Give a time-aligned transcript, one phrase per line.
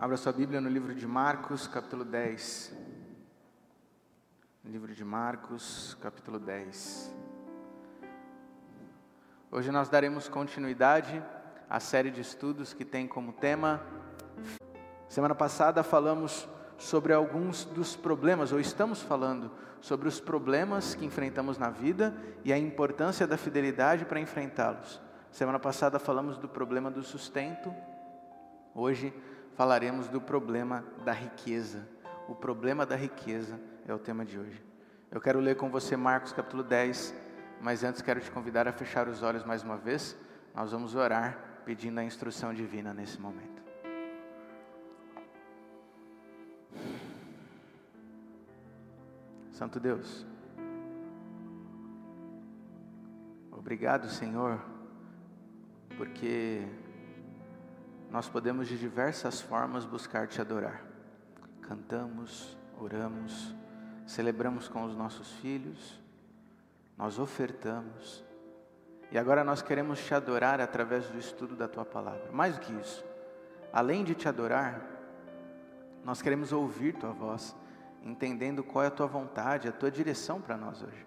[0.00, 2.72] Abra sua Bíblia no livro de Marcos, capítulo 10.
[4.64, 7.12] Livro de Marcos, capítulo 10.
[9.50, 11.20] Hoje nós daremos continuidade
[11.68, 13.82] à série de estudos que tem como tema.
[15.08, 21.58] Semana passada falamos sobre alguns dos problemas, ou estamos falando sobre os problemas que enfrentamos
[21.58, 25.00] na vida e a importância da fidelidade para enfrentá-los.
[25.32, 27.74] Semana passada falamos do problema do sustento,
[28.72, 29.12] hoje
[29.58, 31.84] falaremos do problema da riqueza.
[32.28, 34.62] O problema da riqueza é o tema de hoje.
[35.10, 37.12] Eu quero ler com você Marcos capítulo 10,
[37.60, 40.16] mas antes quero te convidar a fechar os olhos mais uma vez.
[40.54, 43.60] Nós vamos orar pedindo a instrução divina nesse momento.
[49.50, 50.24] Santo Deus,
[53.50, 54.60] obrigado, Senhor,
[55.96, 56.64] porque
[58.10, 60.82] nós podemos de diversas formas buscar te adorar.
[61.62, 63.54] Cantamos, oramos,
[64.06, 66.00] celebramos com os nossos filhos,
[66.96, 68.24] nós ofertamos,
[69.10, 72.30] e agora nós queremos te adorar através do estudo da tua palavra.
[72.32, 73.04] Mais do que isso,
[73.72, 74.82] além de te adorar,
[76.04, 77.54] nós queremos ouvir tua voz,
[78.02, 81.06] entendendo qual é a tua vontade, a tua direção para nós hoje.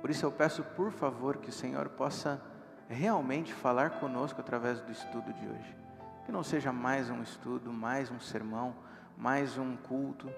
[0.00, 2.42] Por isso eu peço, por favor, que o Senhor possa
[2.88, 5.81] realmente falar conosco através do estudo de hoje.
[6.24, 8.74] Que não seja mais um estudo, mais um sermão,
[9.16, 10.30] mais um culto,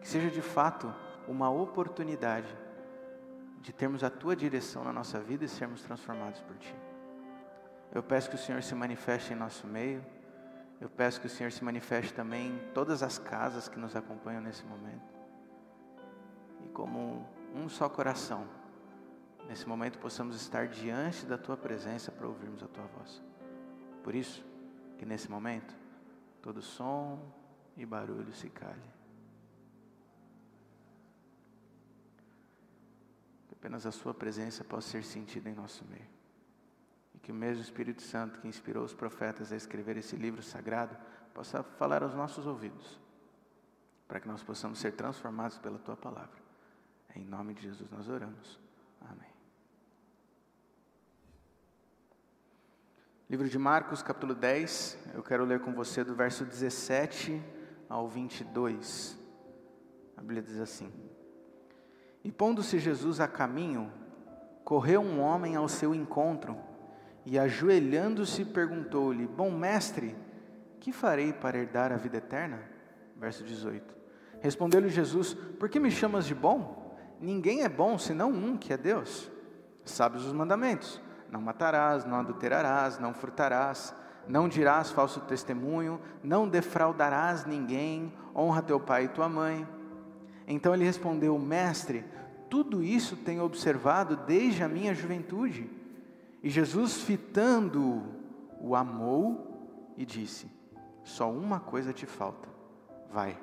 [0.00, 0.94] que seja de fato
[1.26, 2.54] uma oportunidade
[3.60, 6.74] de termos a tua direção na nossa vida e sermos transformados por ti.
[7.94, 10.04] Eu peço que o Senhor se manifeste em nosso meio.
[10.80, 14.42] Eu peço que o Senhor se manifeste também em todas as casas que nos acompanham
[14.42, 15.14] nesse momento.
[16.64, 18.46] E como um só coração,
[19.48, 23.22] nesse momento possamos estar diante da tua presença para ouvirmos a tua voz.
[24.02, 24.44] Por isso,
[25.02, 25.74] que nesse momento
[26.40, 27.18] todo som
[27.76, 28.88] e barulho se cale.
[33.48, 36.06] Que apenas a Sua presença possa ser sentida em nosso meio.
[37.16, 40.96] E que o mesmo Espírito Santo que inspirou os profetas a escrever esse livro sagrado
[41.34, 43.00] possa falar aos nossos ouvidos,
[44.06, 46.40] para que nós possamos ser transformados pela Tua palavra.
[47.16, 48.60] Em nome de Jesus nós oramos.
[49.00, 49.31] Amém.
[53.32, 57.42] Livro de Marcos, capítulo 10, eu quero ler com você do verso 17
[57.88, 59.18] ao 22.
[60.14, 60.92] A Bíblia diz assim:
[62.22, 63.90] E pondo-se Jesus a caminho,
[64.62, 66.58] correu um homem ao seu encontro,
[67.24, 70.14] e ajoelhando-se perguntou-lhe: Bom mestre,
[70.78, 72.60] que farei para herdar a vida eterna?
[73.16, 73.94] Verso 18.
[74.42, 76.94] Respondeu-lhe Jesus: Por que me chamas de bom?
[77.18, 79.30] Ninguém é bom senão um, que é Deus.
[79.86, 81.00] Sabes os mandamentos
[81.32, 83.94] não matarás, não adulterarás, não furtarás,
[84.28, 89.66] não dirás falso testemunho, não defraudarás ninguém, honra teu pai e tua mãe.
[90.46, 92.04] Então ele respondeu: Mestre,
[92.50, 95.70] tudo isso tenho observado desde a minha juventude.
[96.42, 98.02] E Jesus, fitando-o,
[98.60, 100.46] o amou e disse:
[101.02, 102.46] Só uma coisa te falta.
[103.10, 103.38] Vai,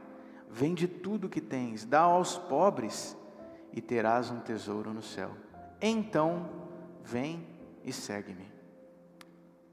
[0.48, 3.18] vende tudo que tens, dá aos pobres
[3.74, 5.32] e terás um tesouro no céu.
[5.82, 6.50] Então,
[7.04, 7.49] vem
[7.84, 8.52] e segue-me.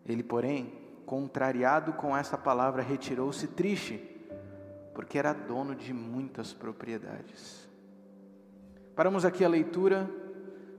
[0.04, 0.72] Ele, porém,
[1.04, 3.98] contrariado com essa palavra, retirou-se triste,
[4.94, 7.68] porque era dono de muitas propriedades.
[8.94, 10.08] Paramos aqui a leitura,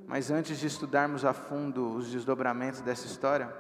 [0.08, 3.54] mas antes de estudarmos a fundo os desdobramentos dessa história,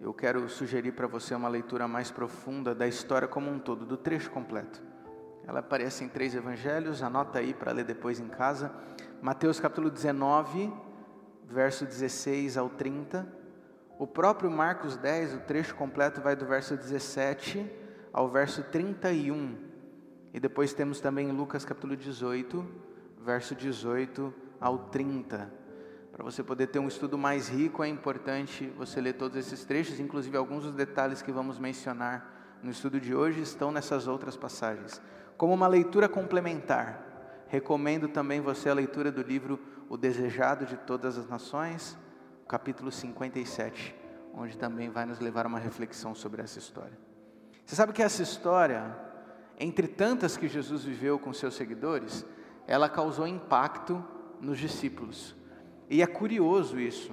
[0.00, 3.96] eu quero sugerir para você uma leitura mais profunda da história como um todo, do
[3.96, 4.82] trecho completo.
[5.46, 8.72] Ela aparece em três evangelhos, anota aí para ler depois em casa.
[9.20, 10.72] Mateus capítulo 19,
[11.50, 13.26] verso 16 ao 30.
[13.98, 17.68] O próprio Marcos 10, o trecho completo vai do verso 17
[18.12, 19.56] ao verso 31.
[20.32, 22.64] E depois temos também Lucas capítulo 18,
[23.20, 25.52] verso 18 ao 30.
[26.12, 29.98] Para você poder ter um estudo mais rico, é importante você ler todos esses trechos,
[29.98, 35.00] inclusive alguns dos detalhes que vamos mencionar no estudo de hoje estão nessas outras passagens.
[35.36, 39.58] Como uma leitura complementar, recomendo também você a leitura do livro
[39.90, 41.98] o desejado de todas as nações,
[42.46, 43.92] capítulo 57,
[44.32, 46.96] onde também vai nos levar a uma reflexão sobre essa história.
[47.66, 48.96] Você sabe que essa história,
[49.58, 52.24] entre tantas que Jesus viveu com seus seguidores,
[52.68, 54.02] ela causou impacto
[54.40, 55.34] nos discípulos.
[55.88, 57.10] E é curioso isso,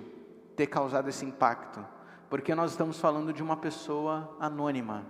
[0.56, 1.84] ter causado esse impacto,
[2.30, 5.04] porque nós estamos falando de uma pessoa anônima.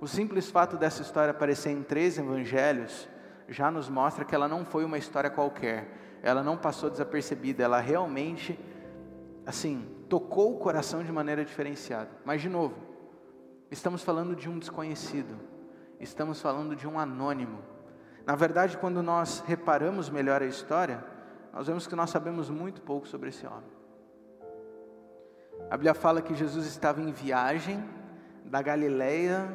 [0.00, 3.06] O simples fato dessa história aparecer em três evangelhos
[3.48, 7.80] já nos mostra que ela não foi uma história qualquer, ela não passou desapercebida, ela
[7.80, 8.58] realmente,
[9.44, 12.08] assim, tocou o coração de maneira diferenciada.
[12.24, 12.76] Mas, de novo,
[13.70, 15.36] estamos falando de um desconhecido,
[15.98, 17.58] estamos falando de um anônimo.
[18.24, 21.04] Na verdade, quando nós reparamos melhor a história,
[21.52, 23.72] nós vemos que nós sabemos muito pouco sobre esse homem.
[25.68, 27.82] A Bíblia fala que Jesus estava em viagem
[28.44, 29.50] da Galileia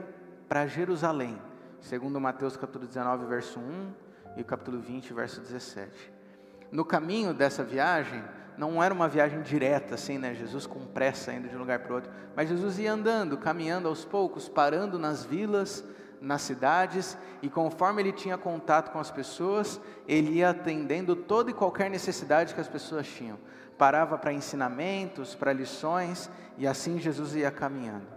[0.49, 1.41] para Jerusalém,
[1.79, 3.93] segundo Mateus capítulo 19, verso 1
[4.35, 6.16] e capítulo 20, verso 17.
[6.71, 8.23] No caminho dessa viagem,
[8.57, 10.33] não era uma viagem direta, assim, né?
[10.33, 13.87] Jesus com pressa indo de um lugar para o outro, mas Jesus ia andando, caminhando
[13.87, 15.83] aos poucos, parando nas vilas,
[16.19, 21.53] nas cidades, e conforme ele tinha contato com as pessoas, ele ia atendendo toda e
[21.53, 23.37] qualquer necessidade que as pessoas tinham.
[23.77, 28.07] Parava para ensinamentos, para lições, e assim Jesus ia caminhando.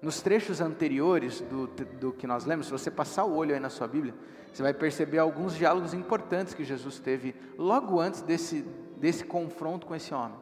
[0.00, 3.68] Nos trechos anteriores do, do que nós lemos, se você passar o olho aí na
[3.68, 4.14] sua Bíblia,
[4.52, 8.62] você vai perceber alguns diálogos importantes que Jesus teve logo antes desse,
[8.96, 10.38] desse confronto com esse homem.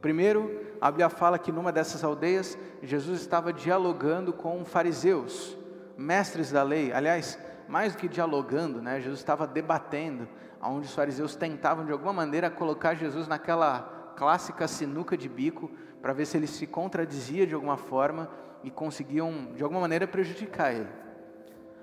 [0.00, 5.56] Primeiro, a Bíblia fala que numa dessas aldeias, Jesus estava dialogando com fariseus,
[5.96, 6.92] mestres da lei.
[6.92, 7.38] Aliás,
[7.68, 10.26] mais do que dialogando, né, Jesus estava debatendo,
[10.62, 15.70] onde os fariseus tentavam de alguma maneira colocar Jesus naquela clássica sinuca de bico,
[16.00, 18.30] para ver se ele se contradizia de alguma forma
[18.64, 20.88] e conseguiam de alguma maneira prejudicar ele.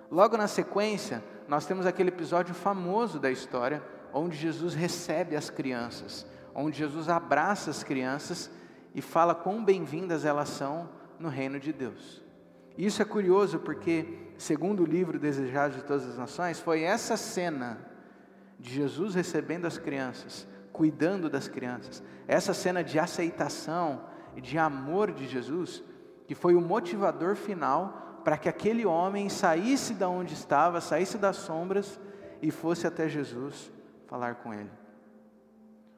[0.09, 3.83] Logo na sequência, nós temos aquele episódio famoso da história,
[4.13, 6.25] onde Jesus recebe as crianças,
[6.55, 8.49] onde Jesus abraça as crianças
[8.95, 10.89] e fala quão bem-vindas elas são
[11.19, 12.23] no reino de Deus.
[12.77, 17.77] Isso é curioso porque, segundo o livro Desejados de Todas as Nações, foi essa cena
[18.59, 24.03] de Jesus recebendo as crianças, cuidando das crianças, essa cena de aceitação
[24.35, 25.83] e de amor de Jesus,
[26.27, 31.37] que foi o motivador final para que aquele homem saísse da onde estava, saísse das
[31.37, 31.99] sombras
[32.41, 33.71] e fosse até Jesus
[34.07, 34.71] falar com ele.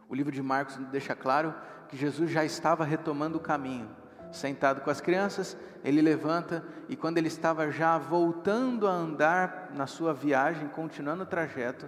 [0.08, 1.54] O livro de Marcos deixa claro
[1.88, 3.90] que Jesus já estava retomando o caminho.
[4.32, 9.88] Sentado com as crianças, ele levanta e quando ele estava já voltando a andar na
[9.88, 11.88] sua viagem, continuando o trajeto,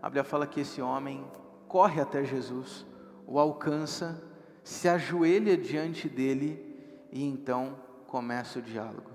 [0.00, 1.24] a Bíblia fala que esse homem
[1.68, 2.86] corre até Jesus,
[3.26, 4.22] o alcança,
[4.62, 7.76] se ajoelha diante dele e então
[8.06, 9.13] começa o diálogo.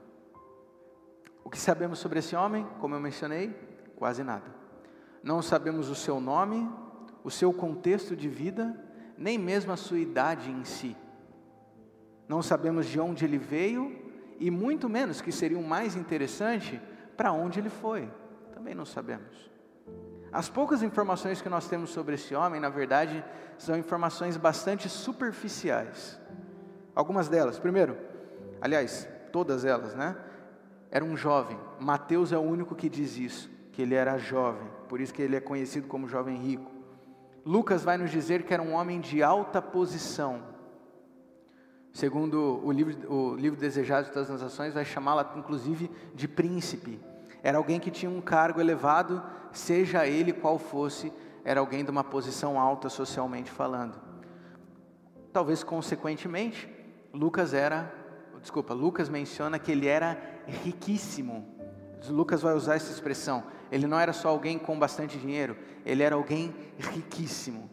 [1.49, 2.63] O que sabemos sobre esse homem?
[2.79, 3.49] Como eu mencionei,
[3.95, 4.45] quase nada.
[5.23, 6.69] Não sabemos o seu nome,
[7.23, 8.79] o seu contexto de vida,
[9.17, 10.95] nem mesmo a sua idade em si.
[12.27, 13.99] Não sabemos de onde ele veio
[14.39, 16.79] e muito menos, que seria o mais interessante,
[17.17, 18.07] para onde ele foi.
[18.53, 19.49] Também não sabemos.
[20.31, 23.25] As poucas informações que nós temos sobre esse homem, na verdade,
[23.57, 26.21] são informações bastante superficiais.
[26.93, 27.97] Algumas delas, primeiro,
[28.61, 30.15] aliás, todas elas, né?
[30.91, 31.57] Era um jovem.
[31.79, 35.35] Mateus é o único que diz isso, que ele era jovem por isso que ele
[35.35, 36.69] é conhecido como jovem rico.
[37.45, 40.41] Lucas vai nos dizer que era um homem de alta posição.
[41.93, 46.99] Segundo o livro, o livro Desejados das Nações, vai chamá-la inclusive de príncipe.
[47.43, 51.13] Era alguém que tinha um cargo elevado, seja ele qual fosse,
[51.45, 53.95] era alguém de uma posição alta socialmente falando.
[55.31, 56.67] Talvez consequentemente,
[57.13, 57.93] Lucas era,
[58.41, 61.47] desculpa, Lucas menciona que ele era riquíssimo.
[62.07, 63.43] Lucas vai usar essa expressão.
[63.71, 67.69] Ele não era só alguém com bastante dinheiro, ele era alguém riquíssimo.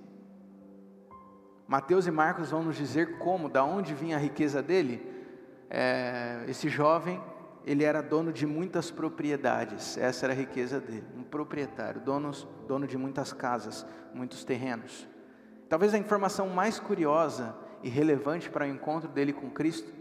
[1.66, 5.04] Mateus e Marcos vão nos dizer como, da onde vinha a riqueza dele.
[5.68, 7.20] É, esse jovem,
[7.64, 12.30] ele era dono de muitas propriedades, essa era a riqueza dele, um proprietário, dono,
[12.68, 15.08] dono de muitas casas, muitos terrenos.
[15.68, 19.92] Talvez a informação mais curiosa e relevante para o encontro dele com Cristo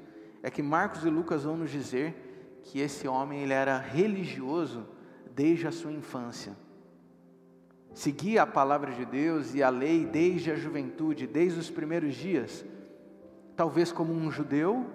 [0.44, 2.25] é que Marcos e Lucas vão nos dizer
[2.65, 4.86] que esse homem ele era religioso
[5.34, 6.53] desde a sua infância.
[7.93, 12.65] Seguia a palavra de Deus e a lei desde a juventude, desde os primeiros dias.
[13.55, 14.86] Talvez como um judeu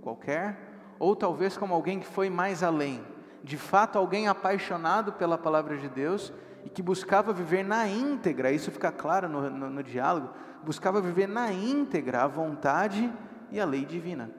[0.00, 0.56] qualquer,
[0.98, 3.04] ou talvez como alguém que foi mais além.
[3.44, 6.32] De fato, alguém apaixonado pela palavra de Deus
[6.64, 10.30] e que buscava viver na íntegra, isso fica claro no, no, no diálogo,
[10.64, 13.12] buscava viver na íntegra a vontade
[13.50, 14.30] e a lei divina.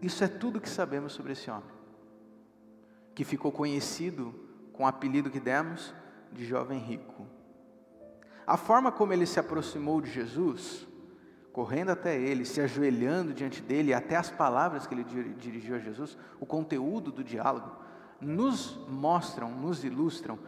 [0.00, 1.64] Isso é tudo que sabemos sobre esse homem,
[3.14, 4.34] que ficou conhecido
[4.72, 5.94] com o apelido que demos
[6.32, 7.26] de jovem rico.
[8.46, 10.86] A forma como ele se aproximou de Jesus,
[11.52, 15.04] correndo até ele, se ajoelhando diante dele, até as palavras que ele
[15.38, 17.70] dirigiu a Jesus, o conteúdo do diálogo,
[18.20, 20.38] nos mostram, nos ilustram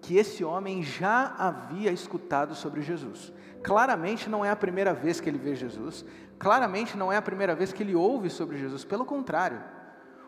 [0.00, 3.32] que esse homem já havia escutado sobre Jesus.
[3.62, 6.04] Claramente não é a primeira vez que ele vê Jesus,
[6.38, 9.62] claramente não é a primeira vez que ele ouve sobre Jesus, pelo contrário.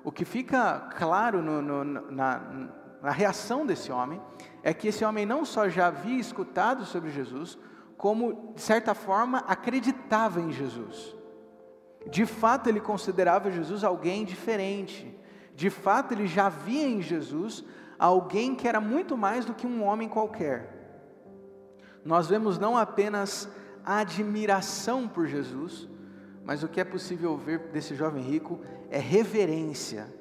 [0.05, 2.69] O que fica claro no, no, na,
[3.03, 4.21] a reação desse homem
[4.63, 7.59] é que esse homem não só já havia escutado sobre Jesus,
[7.97, 11.17] como, de certa forma, acreditava em Jesus.
[12.07, 15.19] De fato, ele considerava Jesus alguém diferente.
[15.55, 17.65] De fato, ele já via em Jesus
[17.99, 20.71] alguém que era muito mais do que um homem qualquer.
[22.05, 23.49] Nós vemos não apenas
[23.85, 25.89] admiração por Jesus,
[26.45, 28.61] mas o que é possível ver desse jovem rico
[28.91, 30.13] é reverência,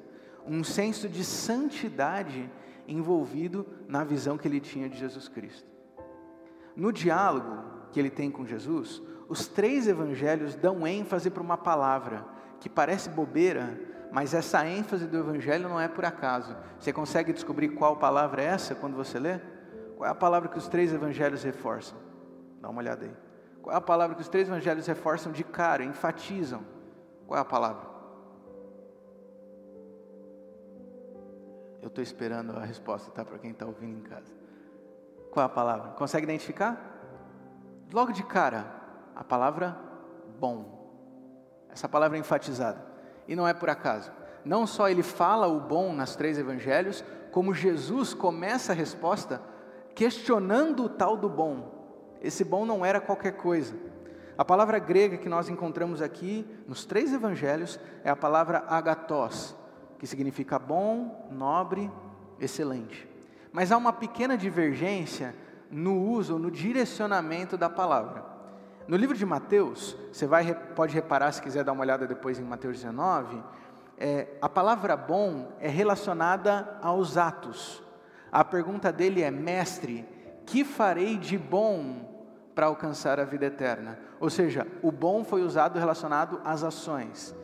[0.46, 2.50] um senso de santidade
[2.88, 5.68] envolvido na visão que ele tinha de Jesus Cristo.
[6.74, 7.62] No diálogo
[7.92, 12.24] que ele tem com Jesus, os três evangelhos dão ênfase para uma palavra
[12.60, 13.78] que parece bobeira,
[14.10, 16.56] mas essa ênfase do evangelho não é por acaso.
[16.78, 19.38] Você consegue descobrir qual palavra é essa quando você lê?
[19.96, 21.96] Qual é a palavra que os três evangelhos reforçam?
[22.60, 23.23] Dá uma olhada aí.
[23.64, 26.60] Qual é a palavra que os três evangelhos reforçam de cara, enfatizam?
[27.26, 27.88] Qual é a palavra?
[31.80, 33.24] Eu estou esperando a resposta, tá?
[33.24, 34.30] Para quem está ouvindo em casa.
[35.30, 35.92] Qual é a palavra?
[35.92, 36.78] Consegue identificar?
[37.90, 38.66] Logo de cara,
[39.16, 39.74] a palavra
[40.38, 40.86] bom.
[41.70, 42.84] Essa palavra é enfatizada.
[43.26, 44.12] E não é por acaso.
[44.44, 47.02] Não só ele fala o bom nas três evangelhos,
[47.32, 49.40] como Jesus começa a resposta
[49.94, 51.73] questionando o tal do bom.
[52.24, 53.74] Esse bom não era qualquer coisa.
[54.36, 59.54] A palavra grega que nós encontramos aqui nos três evangelhos é a palavra agatos,
[59.98, 61.90] que significa bom, nobre,
[62.40, 63.06] excelente.
[63.52, 65.34] Mas há uma pequena divergência
[65.70, 68.24] no uso, no direcionamento da palavra.
[68.88, 72.42] No livro de Mateus, você vai, pode reparar, se quiser dar uma olhada depois em
[72.42, 73.42] Mateus 19,
[73.98, 77.82] é, a palavra bom é relacionada aos atos.
[78.32, 80.06] A pergunta dele é: Mestre,
[80.46, 82.13] que farei de bom
[82.54, 83.98] para alcançar a vida eterna.
[84.20, 87.34] Ou seja, o bom foi usado relacionado às ações.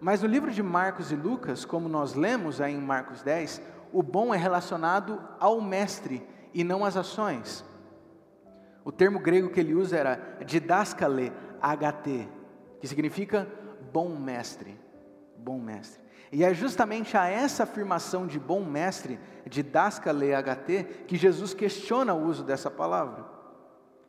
[0.00, 3.60] Mas no livro de Marcos e Lucas, como nós lemos aí em Marcos 10,
[3.92, 7.64] o bom é relacionado ao mestre e não às ações.
[8.84, 12.28] O termo grego que ele usa era didaskale HT,
[12.80, 13.46] que significa
[13.92, 14.78] bom mestre,
[15.36, 16.00] bom mestre.
[16.32, 22.24] E é justamente a essa afirmação de bom mestre, didaskale HT, que Jesus questiona o
[22.24, 23.39] uso dessa palavra.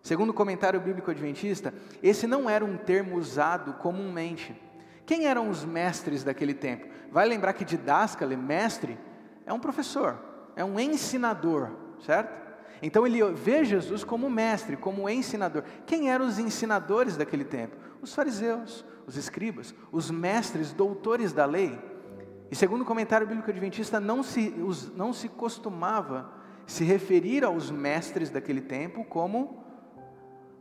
[0.01, 4.59] Segundo o comentário bíblico adventista, esse não era um termo usado comumente.
[5.05, 6.87] Quem eram os mestres daquele tempo?
[7.11, 8.97] Vai lembrar que didáskale, mestre,
[9.45, 10.17] é um professor,
[10.55, 11.71] é um ensinador,
[12.03, 12.41] certo?
[12.81, 15.63] Então ele vê Jesus como mestre, como ensinador.
[15.85, 17.75] Quem eram os ensinadores daquele tempo?
[18.01, 21.77] Os fariseus, os escribas, os mestres, doutores da lei.
[22.49, 24.53] E segundo o comentário bíblico adventista, não se,
[24.95, 26.33] não se costumava
[26.65, 29.63] se referir aos mestres daquele tempo como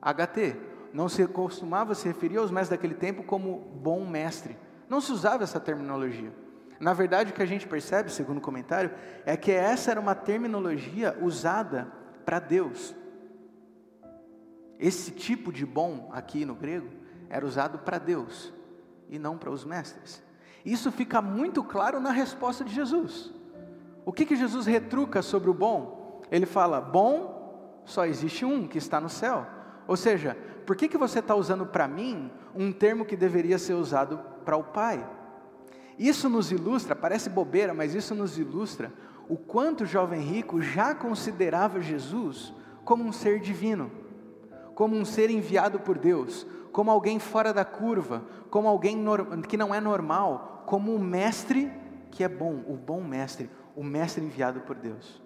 [0.03, 0.57] HT.
[0.93, 4.57] Não se costumava se referir aos mestres daquele tempo como bom mestre.
[4.89, 6.33] Não se usava essa terminologia.
[6.81, 8.91] Na verdade, o que a gente percebe, segundo o comentário,
[9.25, 11.93] é que essa era uma terminologia usada
[12.25, 12.95] para Deus.
[14.79, 16.89] Esse tipo de bom aqui no grego
[17.29, 18.53] era usado para Deus
[19.11, 20.23] e não para os mestres.
[20.65, 23.33] Isso fica muito claro na resposta de Jesus.
[24.05, 26.23] O que, que Jesus retruca sobre o bom?
[26.31, 29.47] Ele fala: bom só existe um que está no céu.
[29.91, 33.75] Ou seja, por que, que você está usando para mim um termo que deveria ser
[33.75, 35.05] usado para o Pai?
[35.99, 38.93] Isso nos ilustra, parece bobeira, mas isso nos ilustra
[39.29, 42.55] o quanto o jovem rico já considerava Jesus
[42.85, 43.91] como um ser divino,
[44.77, 49.05] como um ser enviado por Deus, como alguém fora da curva, como alguém
[49.49, 51.69] que não é normal, como um mestre
[52.13, 55.21] que é bom, o bom mestre, o mestre enviado por Deus.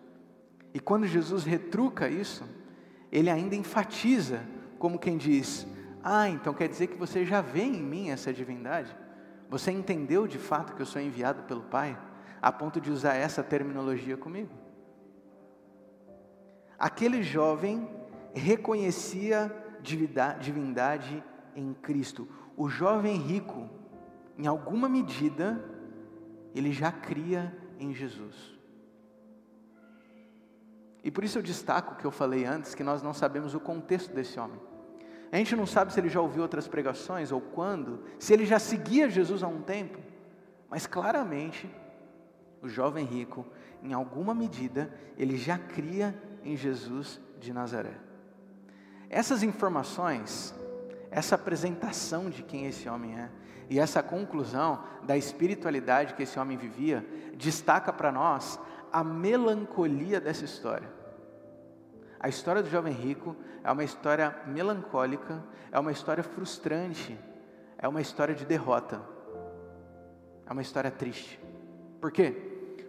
[0.73, 2.45] E quando Jesus retruca isso,
[3.15, 4.43] ele ainda enfatiza,
[4.77, 5.65] como quem diz:
[6.03, 8.95] Ah, então quer dizer que você já vê em mim essa divindade?
[9.49, 11.97] Você entendeu de fato que eu sou enviado pelo Pai,
[12.43, 14.51] a ponto de usar essa terminologia comigo?
[16.77, 17.89] Aquele jovem
[18.35, 21.23] reconhecia divindade
[21.55, 22.29] em Cristo.
[22.57, 23.71] O jovem rico,
[24.37, 25.65] em alguma medida,
[26.53, 28.54] ele já cria em Jesus.
[31.05, 33.61] E por isso eu destaco o que eu falei antes, que nós não sabemos o
[33.61, 34.59] contexto desse homem.
[35.31, 38.59] A gente não sabe se ele já ouviu outras pregações ou quando, se ele já
[38.59, 39.99] seguia Jesus há um tempo,
[40.71, 41.71] mas claramente
[42.63, 43.45] o jovem rico,
[43.83, 47.93] em alguma medida, ele já cria em Jesus de Nazaré.
[49.11, 50.55] Essas informações,
[51.11, 53.31] essa apresentação de quem esse homem é,
[53.69, 57.05] e essa conclusão da espiritualidade que esse homem vivia,
[57.37, 58.59] destaca para nós
[58.95, 60.89] a melancolia dessa história.
[62.21, 63.35] A história do jovem rico
[63.65, 67.19] é uma história melancólica, é uma história frustrante,
[67.77, 69.03] é uma história de derrota,
[70.47, 71.41] é uma história triste.
[72.01, 72.37] Por quê?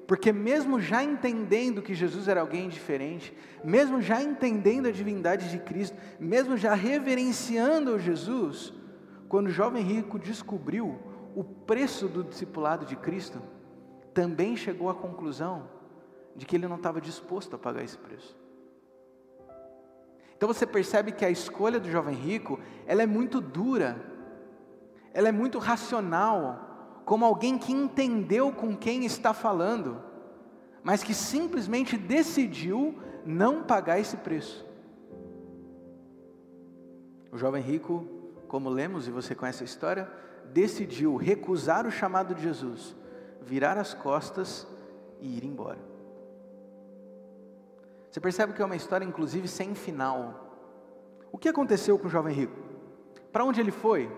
[0.07, 5.57] Porque, mesmo já entendendo que Jesus era alguém diferente, mesmo já entendendo a divindade de
[5.57, 8.71] Cristo, mesmo já reverenciando Jesus,
[9.27, 10.99] quando o jovem rico descobriu
[11.35, 13.41] o preço do discipulado de Cristo,
[14.13, 15.73] também chegou à conclusão
[16.35, 18.35] de que ele não estava disposto a pagar esse preço.
[20.35, 23.95] Então você percebe que a escolha do jovem rico, ela é muito dura,
[25.13, 30.01] ela é muito racional, como alguém que entendeu com quem está falando,
[30.83, 34.65] mas que simplesmente decidiu não pagar esse preço.
[37.31, 38.05] O jovem rico,
[38.47, 40.09] como lemos e você conhece a história,
[40.51, 42.95] decidiu recusar o chamado de Jesus,
[43.41, 44.67] virar as costas
[45.19, 45.94] e ir embora.
[48.15, 50.57] Você percebe que é uma história, inclusive, sem final.
[51.33, 52.57] O que aconteceu com o jovem rico?
[53.29, 54.09] Para onde ele foi?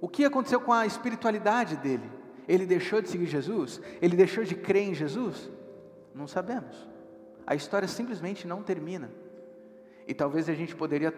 [0.00, 2.10] O que aconteceu com a espiritualidade dele?
[2.48, 3.78] Ele deixou de seguir Jesus?
[4.00, 5.50] Ele deixou de crer em Jesus?
[6.14, 6.88] Não sabemos.
[7.46, 9.10] A história simplesmente não termina.
[10.08, 11.12] E talvez a gente poderia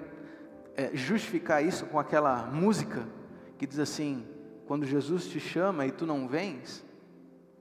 [0.74, 3.06] é, justificar isso com aquela música
[3.56, 4.26] que diz assim:
[4.66, 6.84] quando Jesus te chama e tu não vens,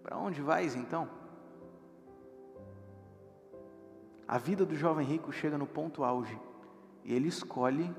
[0.01, 1.20] para onde vais então?
[4.31, 6.39] A vida do jovem rico chega no ponto auge
[7.03, 7.93] e ele escolhe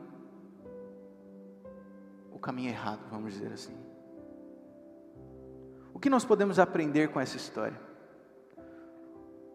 [2.32, 3.76] o caminho errado, vamos dizer assim.
[5.92, 7.78] O que nós podemos aprender com essa história?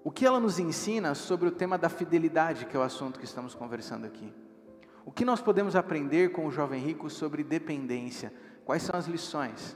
[0.03, 3.25] O que ela nos ensina sobre o tema da fidelidade, que é o assunto que
[3.25, 4.31] estamos conversando aqui?
[5.03, 8.31] O que nós podemos aprender com o jovem rico sobre dependência?
[8.63, 9.75] Quais são as lições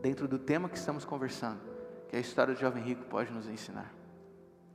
[0.00, 1.60] dentro do tema que estamos conversando,
[2.08, 3.99] que a história do jovem rico pode nos ensinar?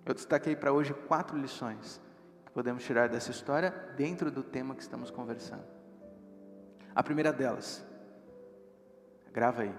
[0.05, 1.99] Eu destaquei para hoje quatro lições
[2.45, 5.65] que podemos tirar dessa história dentro do tema que estamos conversando.
[6.93, 7.83] A primeira delas,
[9.33, 9.75] grava aí.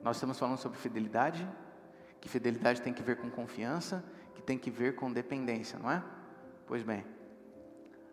[0.00, 1.46] Nós estamos falando sobre fidelidade,
[2.20, 4.04] que fidelidade tem que ver com confiança,
[4.34, 6.02] que tem que ver com dependência, não é?
[6.66, 7.04] Pois bem,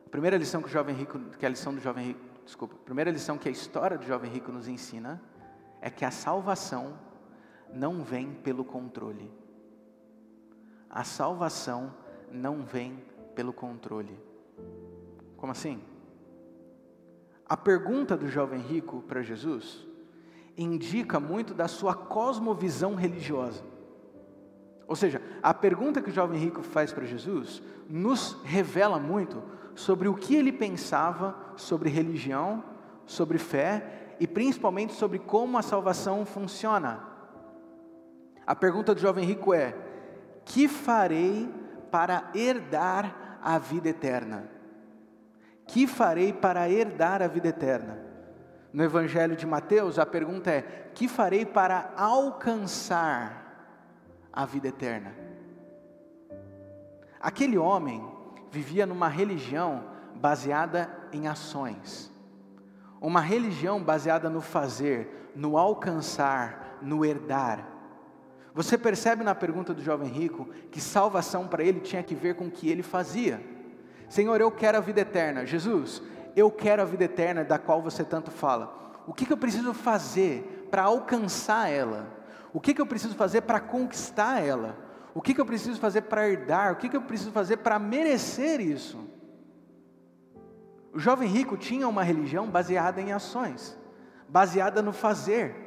[0.06, 2.84] a primeira lição que o jovem rico, que a lição do jovem rico, desculpa, a
[2.84, 5.22] primeira lição que a história do jovem rico nos ensina
[5.80, 6.98] é que a salvação
[7.72, 9.32] não vem pelo controle.
[10.90, 11.94] A salvação
[12.32, 13.04] não vem
[13.36, 14.18] pelo controle.
[15.36, 15.82] Como assim?
[17.48, 19.86] A pergunta do jovem rico para Jesus
[20.58, 23.64] indica muito da sua cosmovisão religiosa.
[24.88, 29.44] Ou seja, a pergunta que o jovem rico faz para Jesus nos revela muito
[29.76, 32.64] sobre o que ele pensava sobre religião,
[33.06, 37.02] sobre fé e principalmente sobre como a salvação funciona.
[38.46, 39.76] A pergunta do jovem rico é:
[40.48, 41.54] que farei
[41.92, 44.50] para herdar a vida eterna?
[45.68, 48.00] Que farei para herdar a vida eterna?
[48.72, 53.44] No Evangelho de Mateus, a pergunta é: que farei para alcançar
[54.32, 55.14] a vida eterna?
[57.20, 58.06] Aquele homem
[58.50, 59.84] vivia numa religião
[60.16, 62.12] baseada em ações,
[63.02, 67.77] uma religião baseada no fazer, no alcançar, no herdar.
[68.58, 72.48] Você percebe na pergunta do jovem rico que salvação para ele tinha que ver com
[72.48, 73.40] o que ele fazia.
[74.10, 75.46] Senhor, eu quero a vida eterna.
[75.46, 76.02] Jesus,
[76.36, 78.96] eu quero a vida eterna da qual você tanto fala.
[79.06, 82.08] O que, que eu preciso fazer para alcançar ela?
[82.52, 84.76] O que, que eu preciso fazer para conquistar ela?
[85.14, 86.74] O que, que eu preciso fazer para herdar?
[86.74, 89.08] O que, que eu preciso fazer para merecer isso?
[90.92, 93.78] O jovem rico tinha uma religião baseada em ações,
[94.28, 95.67] baseada no fazer.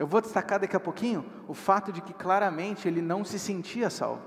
[0.00, 3.90] Eu vou destacar daqui a pouquinho o fato de que claramente ele não se sentia
[3.90, 4.22] salvo.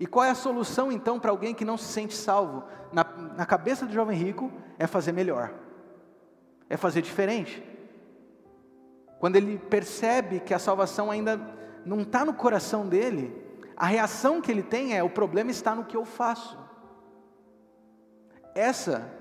[0.00, 2.64] E qual é a solução então para alguém que não se sente salvo?
[2.90, 3.04] Na,
[3.36, 5.52] na cabeça do jovem rico é fazer melhor,
[6.66, 7.62] é fazer diferente.
[9.18, 11.38] Quando ele percebe que a salvação ainda
[11.84, 13.36] não está no coração dele,
[13.76, 16.58] a reação que ele tem é: o problema está no que eu faço.
[18.54, 19.12] Essa,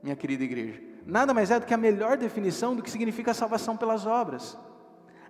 [0.00, 3.76] minha querida igreja, nada mais é do que a melhor definição do que significa salvação
[3.76, 4.56] pelas obras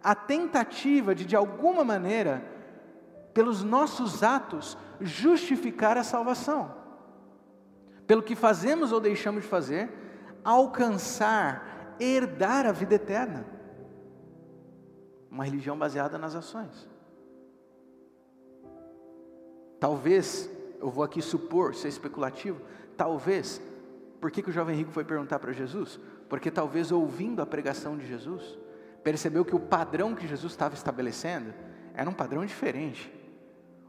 [0.05, 2.45] a tentativa de, de alguma maneira,
[3.33, 6.75] pelos nossos atos, justificar a salvação.
[8.07, 9.91] Pelo que fazemos ou deixamos de fazer,
[10.45, 13.47] alcançar, herdar a vida eterna.
[15.31, 16.87] Uma religião baseada nas ações.
[19.81, 22.61] Talvez, eu vou aqui supor, ser especulativo,
[22.95, 23.61] talvez,
[24.21, 25.99] por que, que o jovem rico foi perguntar para Jesus?
[26.29, 28.59] Porque talvez ouvindo a pregação de Jesus,
[29.05, 31.53] percebeu que o padrão que Jesus estava estabelecendo
[31.95, 33.13] era um padrão diferente.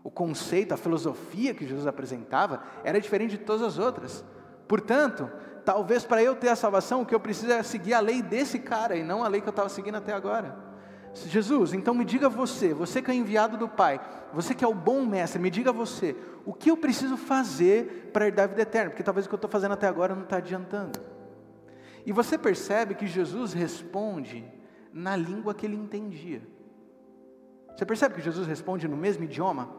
[0.04, 4.24] O conceito, a filosofia que Jesus apresentava era diferente de todas as outras.
[4.68, 5.32] Portanto,
[5.64, 8.60] talvez para eu ter a salvação, o que eu preciso é seguir a lei desse
[8.60, 10.56] cara e não a lei que eu estava seguindo até agora.
[11.16, 14.02] Jesus, então me diga você, você que é enviado do Pai,
[14.34, 16.14] você que é o bom mestre, me diga você,
[16.46, 18.90] o que eu preciso fazer para herdar a vida eterna?
[18.90, 21.00] Porque talvez o que eu estou fazendo até agora não está adiantando.
[22.06, 24.46] E você percebe que Jesus responde
[24.96, 26.42] na língua que ele entendia.
[27.76, 29.70] Você percebe que Jesus responde no mesmo idioma?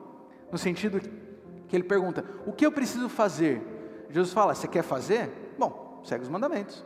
[0.52, 3.62] No sentido que ele pergunta: O que eu preciso fazer?
[4.10, 5.54] Jesus fala: Você quer fazer?
[5.58, 6.84] Bom, segue os mandamentos.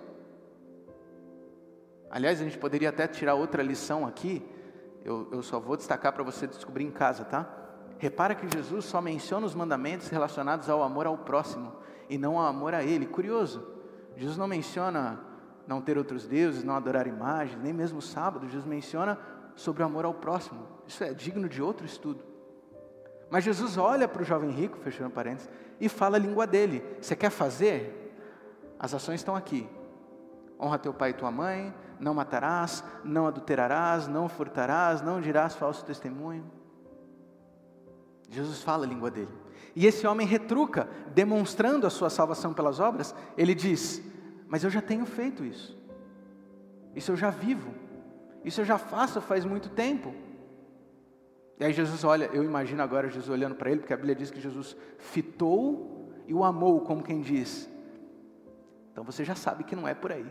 [2.09, 4.43] Aliás, a gente poderia até tirar outra lição aqui,
[5.05, 7.49] eu, eu só vou destacar para você descobrir em casa, tá?
[7.99, 11.73] Repara que Jesus só menciona os mandamentos relacionados ao amor ao próximo
[12.09, 13.07] e não ao amor a Ele.
[13.07, 13.66] Curioso,
[14.16, 15.21] Jesus não menciona
[15.70, 19.16] não ter outros deuses, não adorar imagens, nem mesmo sábado, Jesus menciona
[19.54, 20.66] sobre o amor ao próximo.
[20.85, 22.24] Isso é digno de outro estudo.
[23.30, 25.48] Mas Jesus olha para o jovem rico, fechando parênteses,
[25.80, 26.85] e fala a língua dele.
[27.00, 28.12] Você quer fazer?
[28.80, 29.70] As ações estão aqui.
[30.61, 35.85] Honra teu pai e tua mãe, não matarás, não adulterarás, não furtarás, não dirás falso
[35.85, 36.50] testemunho.
[38.28, 39.33] Jesus fala a língua dele.
[39.76, 44.10] E esse homem retruca, demonstrando a sua salvação pelas obras, ele diz:
[44.50, 45.78] Mas eu já tenho feito isso,
[46.94, 47.72] isso eu já vivo,
[48.44, 50.12] isso eu já faço faz muito tempo.
[51.60, 54.30] E aí Jesus olha, eu imagino agora Jesus olhando para ele, porque a Bíblia diz
[54.30, 57.70] que Jesus fitou e o amou, como quem diz.
[58.90, 60.26] Então você já sabe que não é por aí.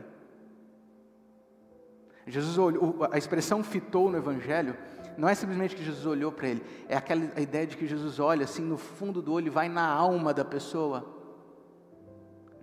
[2.27, 4.75] Jesus olhou, a expressão fitou no Evangelho
[5.17, 8.45] não é simplesmente que Jesus olhou para ele, é aquela ideia de que Jesus olha
[8.45, 11.05] assim no fundo do olho e vai na alma da pessoa.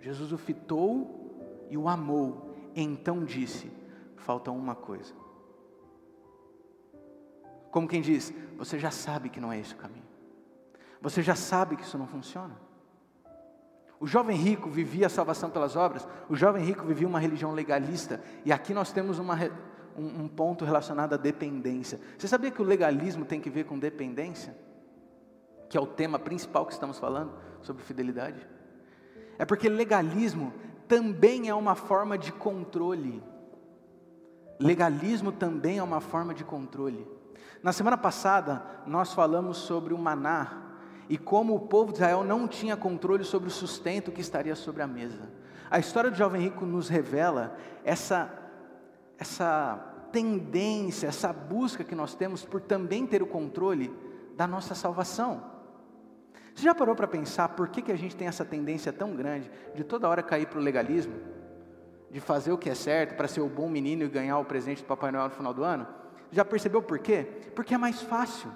[0.01, 1.26] Jesus o fitou
[1.69, 3.71] e o amou, então disse:
[4.15, 5.13] falta uma coisa.
[7.71, 10.05] Como quem diz, você já sabe que não é esse o caminho,
[11.01, 12.67] você já sabe que isso não funciona.
[13.99, 18.21] O jovem rico vivia a salvação pelas obras, o jovem rico vivia uma religião legalista,
[18.45, 19.35] e aqui nós temos uma,
[19.97, 21.99] um, um ponto relacionado à dependência.
[22.17, 24.55] Você sabia que o legalismo tem que ver com dependência?
[25.67, 28.47] Que é o tema principal que estamos falando sobre fidelidade?
[29.39, 30.53] É porque legalismo
[30.87, 33.21] também é uma forma de controle.
[34.59, 37.07] Legalismo também é uma forma de controle.
[37.61, 40.63] Na semana passada, nós falamos sobre o maná
[41.09, 44.81] e como o povo de Israel não tinha controle sobre o sustento que estaria sobre
[44.81, 45.29] a mesa.
[45.69, 48.43] A história do jovem rico nos revela essa
[49.19, 49.79] essa
[50.11, 53.91] tendência, essa busca que nós temos por também ter o controle
[54.35, 55.56] da nossa salvação.
[56.57, 59.51] Você já parou para pensar por que, que a gente tem essa tendência tão grande
[59.75, 61.13] de toda hora cair para o legalismo?
[62.09, 64.81] De fazer o que é certo para ser o bom menino e ganhar o presente
[64.81, 65.85] do Papai Noel no final do ano?
[66.31, 67.27] Já percebeu por quê?
[67.53, 68.51] Porque é mais fácil.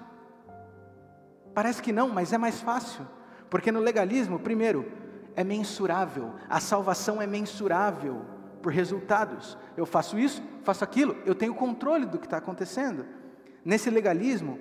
[1.54, 3.06] Parece que não, mas é mais fácil.
[3.48, 4.90] Porque no legalismo, primeiro,
[5.36, 8.22] é mensurável, a salvação é mensurável
[8.60, 9.56] por resultados.
[9.76, 13.06] Eu faço isso, faço aquilo, eu tenho controle do que está acontecendo.
[13.64, 14.58] Nesse legalismo,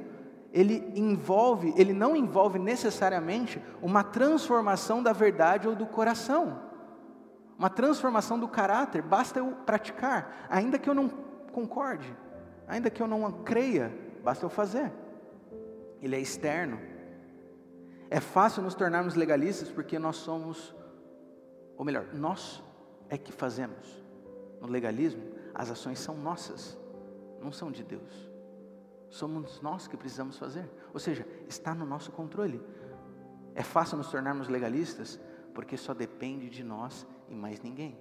[0.51, 6.59] ele envolve, ele não envolve necessariamente uma transformação da verdade ou do coração,
[7.57, 11.07] uma transformação do caráter, basta eu praticar, ainda que eu não
[11.51, 12.13] concorde,
[12.67, 14.91] ainda que eu não creia, basta eu fazer.
[16.01, 16.79] Ele é externo.
[18.09, 20.75] É fácil nos tornarmos legalistas porque nós somos,
[21.77, 22.61] ou melhor, nós
[23.09, 24.03] é que fazemos.
[24.59, 25.21] No legalismo,
[25.53, 26.77] as ações são nossas,
[27.39, 28.30] não são de Deus.
[29.11, 30.67] Somos nós que precisamos fazer.
[30.93, 32.65] Ou seja, está no nosso controle.
[33.53, 35.19] É fácil nos tornarmos legalistas
[35.53, 37.99] porque só depende de nós e mais ninguém.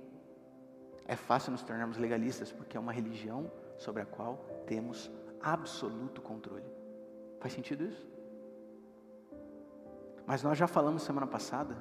[1.04, 4.36] É fácil nos tornarmos legalistas porque é uma religião sobre a qual
[4.68, 5.10] temos
[5.42, 6.70] absoluto controle.
[7.40, 8.08] Faz sentido isso?
[10.24, 11.76] Mas nós já falamos semana passada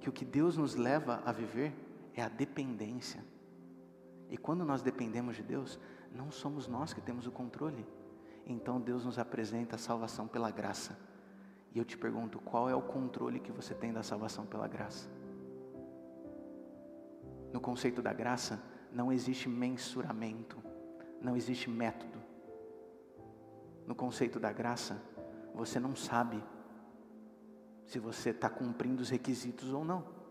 [0.00, 1.74] que o que Deus nos leva a viver
[2.14, 3.22] é a dependência.
[4.30, 5.78] E quando nós dependemos de Deus,
[6.10, 7.86] não somos nós que temos o controle.
[8.46, 10.98] Então Deus nos apresenta a salvação pela graça.
[11.72, 15.08] E eu te pergunto, qual é o controle que você tem da salvação pela graça?
[17.52, 20.62] No conceito da graça, não existe mensuramento,
[21.20, 22.18] não existe método.
[23.86, 25.00] No conceito da graça,
[25.54, 26.42] você não sabe
[27.84, 30.24] se você está cumprindo os requisitos ou não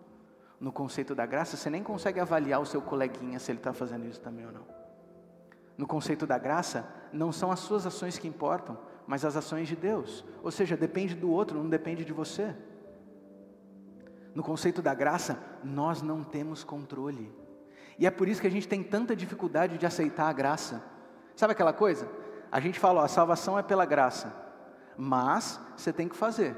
[0.64, 4.06] no conceito da graça, você nem consegue avaliar o seu coleguinha se ele está fazendo
[4.06, 4.83] isso também ou não.
[5.78, 9.76] No conceito da graça, não são as suas ações que importam, mas as ações de
[9.76, 10.24] Deus.
[10.44, 12.56] Ou seja, depende do outro, não depende de você.
[14.34, 17.32] No conceito da graça, nós não temos controle.
[17.98, 20.84] E é por isso que a gente tem tanta dificuldade de aceitar a graça.
[21.36, 22.08] Sabe aquela coisa?
[22.52, 24.34] A gente fala, ó, a salvação é pela graça,
[24.98, 26.56] mas você tem que fazer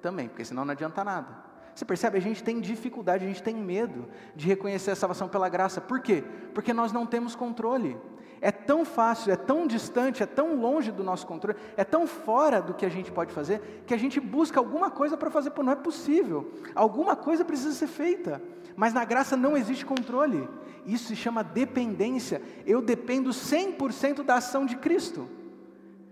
[0.00, 1.44] também, porque senão não adianta nada.
[1.74, 2.16] Você percebe?
[2.16, 5.80] A gente tem dificuldade, a gente tem medo de reconhecer a salvação pela graça.
[5.80, 6.24] Por quê?
[6.54, 8.00] Porque nós não temos controle.
[8.40, 12.60] É tão fácil, é tão distante, é tão longe do nosso controle, é tão fora
[12.60, 15.62] do que a gente pode fazer, que a gente busca alguma coisa para fazer, pô,
[15.62, 16.52] não é possível.
[16.74, 18.42] Alguma coisa precisa ser feita.
[18.76, 20.48] Mas na graça não existe controle.
[20.84, 22.40] Isso se chama dependência.
[22.64, 25.28] Eu dependo 100% da ação de Cristo.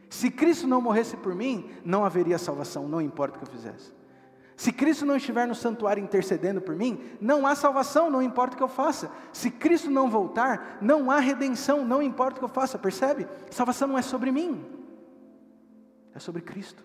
[0.08, 3.93] Se Cristo não morresse por mim, não haveria salvação, não importa o que eu fizesse.
[4.56, 8.56] Se Cristo não estiver no santuário intercedendo por mim, não há salvação, não importa o
[8.56, 9.10] que eu faça.
[9.32, 13.26] Se Cristo não voltar, não há redenção, não importa o que eu faça, percebe?
[13.50, 14.64] Salvação não é sobre mim,
[16.14, 16.84] é sobre Cristo.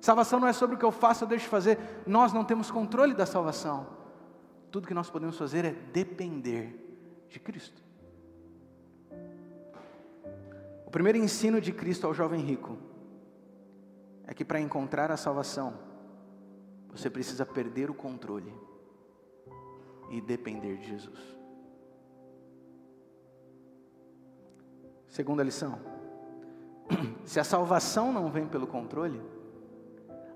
[0.00, 2.70] Salvação não é sobre o que eu faço ou deixo de fazer, nós não temos
[2.70, 3.86] controle da salvação.
[4.70, 7.82] Tudo que nós podemos fazer é depender de Cristo.
[10.86, 12.78] O primeiro ensino de Cristo ao jovem rico
[14.26, 15.85] é que para encontrar a salvação,
[16.96, 18.52] você precisa perder o controle
[20.10, 21.36] e depender de Jesus.
[25.08, 25.78] Segunda lição:
[27.24, 29.20] se a salvação não vem pelo controle,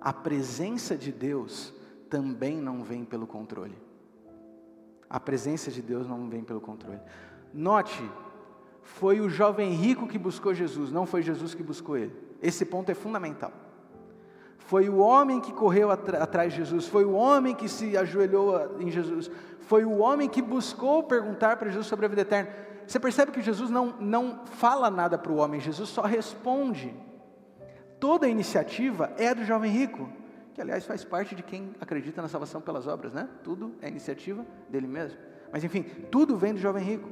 [0.00, 1.72] a presença de Deus
[2.08, 3.76] também não vem pelo controle.
[5.08, 7.00] A presença de Deus não vem pelo controle.
[7.52, 8.08] Note,
[8.82, 12.14] foi o jovem rico que buscou Jesus, não foi Jesus que buscou ele.
[12.40, 13.52] Esse ponto é fundamental.
[14.66, 18.90] Foi o homem que correu atrás de Jesus, foi o homem que se ajoelhou em
[18.90, 22.50] Jesus, foi o homem que buscou perguntar para Jesus sobre a vida eterna.
[22.86, 26.94] Você percebe que Jesus não, não fala nada para o homem, Jesus só responde.
[27.98, 30.08] Toda a iniciativa é do jovem rico,
[30.54, 33.28] que aliás faz parte de quem acredita na salvação pelas obras, né?
[33.44, 35.18] Tudo é iniciativa dele mesmo.
[35.52, 37.08] Mas enfim, tudo vem do jovem rico.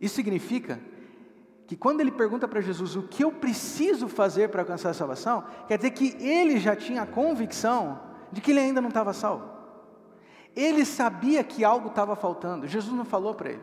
[0.00, 0.78] Isso significa
[1.66, 5.44] que quando ele pergunta para Jesus o que eu preciso fazer para alcançar a salvação,
[5.66, 8.00] quer dizer que ele já tinha a convicção
[8.30, 9.44] de que ele ainda não estava salvo.
[10.54, 13.62] Ele sabia que algo estava faltando, Jesus não falou para ele.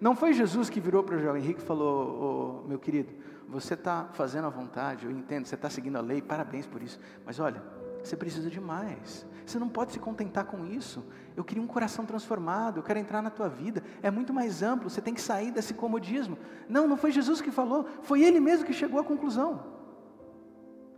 [0.00, 3.12] Não foi Jesus que virou para o jovem rico e falou: oh, meu querido,
[3.48, 6.98] você está fazendo a vontade, eu entendo, você está seguindo a lei, parabéns por isso,
[7.24, 7.62] mas olha,
[8.08, 9.26] você precisa de mais.
[9.46, 11.04] Você não pode se contentar com isso.
[11.36, 13.82] Eu queria um coração transformado, eu quero entrar na tua vida.
[14.02, 16.38] É muito mais amplo, você tem que sair desse comodismo.
[16.68, 19.74] Não, não foi Jesus que falou, foi ele mesmo que chegou à conclusão.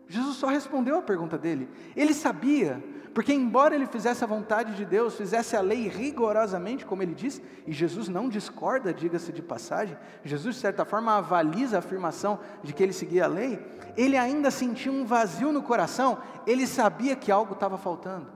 [0.08, 1.68] Jesus só respondeu a pergunta dele.
[1.96, 2.82] Ele sabia
[3.16, 7.40] porque, embora ele fizesse a vontade de Deus, fizesse a lei rigorosamente, como ele diz,
[7.66, 12.74] e Jesus não discorda, diga-se de passagem, Jesus, de certa forma, avaliza a afirmação de
[12.74, 13.59] que ele seguia a lei,
[13.96, 18.26] ele ainda sentia um vazio no coração, ele sabia que algo estava faltando.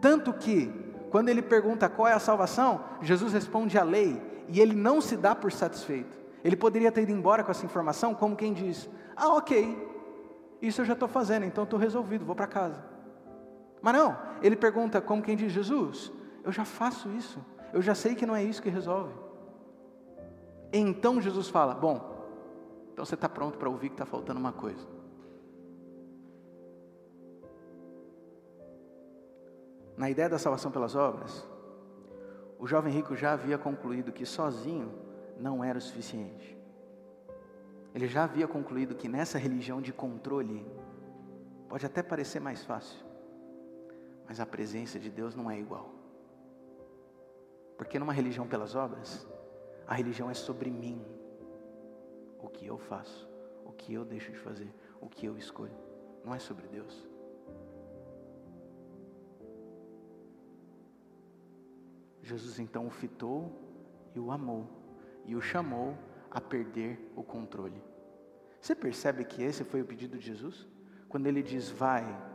[0.00, 0.72] Tanto que,
[1.10, 5.16] quando ele pergunta qual é a salvação, Jesus responde a lei, e ele não se
[5.16, 6.16] dá por satisfeito.
[6.44, 9.76] Ele poderia ter ido embora com essa informação, como quem diz: Ah, ok,
[10.62, 12.89] isso eu já estou fazendo, então estou resolvido, vou para casa.
[13.82, 16.12] Mas não, ele pergunta como quem diz: Jesus,
[16.44, 17.38] eu já faço isso,
[17.72, 19.12] eu já sei que não é isso que resolve.
[20.72, 22.20] Então Jesus fala: Bom,
[22.92, 24.86] então você está pronto para ouvir que está faltando uma coisa.
[29.96, 31.46] Na ideia da salvação pelas obras,
[32.58, 34.92] o jovem rico já havia concluído que sozinho
[35.38, 36.58] não era o suficiente.
[37.94, 40.66] Ele já havia concluído que nessa religião de controle,
[41.68, 42.98] pode até parecer mais fácil,
[44.30, 45.92] mas a presença de Deus não é igual.
[47.76, 49.26] Porque numa religião pelas obras,
[49.84, 51.04] a religião é sobre mim.
[52.38, 53.28] O que eu faço,
[53.64, 55.76] o que eu deixo de fazer, o que eu escolho.
[56.24, 57.08] Não é sobre Deus.
[62.22, 63.50] Jesus então o fitou
[64.14, 64.64] e o amou,
[65.24, 65.98] e o chamou
[66.30, 67.82] a perder o controle.
[68.60, 70.68] Você percebe que esse foi o pedido de Jesus?
[71.08, 72.29] Quando ele diz: Vai,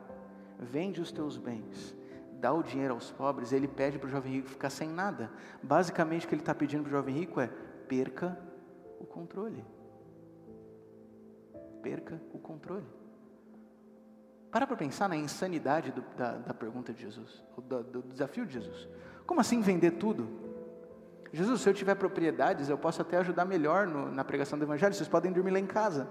[0.59, 1.95] vende os teus bens,
[2.39, 5.31] dá o dinheiro aos pobres, ele pede para o jovem rico ficar sem nada.
[5.61, 7.47] Basicamente, o que ele está pedindo para o jovem rico é:
[7.87, 8.37] perca
[8.99, 9.65] o controle.
[11.81, 12.87] Perca o controle.
[14.51, 18.53] Para para pensar na insanidade do, da, da, pergunta de Jesus, do, do desafio de
[18.53, 18.87] Jesus.
[19.25, 20.29] Como assim vender tudo?
[21.33, 24.93] Jesus, se eu tiver propriedades, eu posso até ajudar melhor no, na pregação do Evangelho,
[24.93, 26.07] vocês podem dormir lá em casa.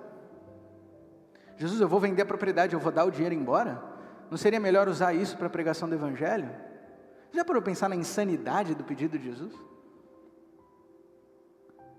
[1.56, 3.93] Jesus, eu vou vender a propriedade, eu vou dar o dinheiro embora?
[4.30, 6.50] Não seria melhor usar isso para a pregação do Evangelho?
[7.32, 9.52] Já parou pensar na insanidade do pedido de Jesus?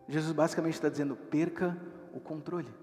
[0.07, 1.77] Jesus basicamente está dizendo: perca
[2.13, 2.73] o controle.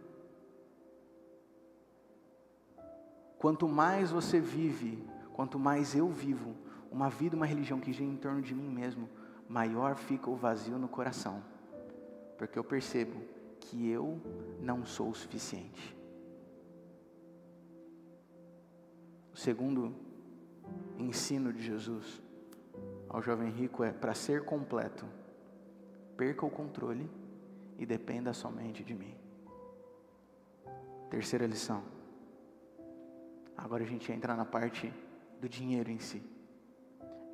[3.38, 6.54] Quanto mais você vive, quanto mais eu vivo,
[6.90, 9.08] uma vida, uma religião que gira em torno de mim mesmo,
[9.48, 11.42] maior fica o vazio no coração,
[12.38, 13.20] porque eu percebo
[13.58, 14.20] que eu
[14.60, 15.96] não sou o suficiente.
[19.42, 19.92] Segundo
[20.96, 22.22] ensino de Jesus
[23.08, 25.04] ao jovem rico é: para ser completo,
[26.16, 27.10] perca o controle
[27.78, 29.14] e dependa somente de mim.
[31.10, 31.82] Terceira lição.
[33.56, 34.92] Agora a gente entra na parte
[35.40, 36.22] do dinheiro em si.